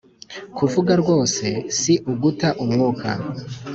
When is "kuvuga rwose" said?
0.57-1.45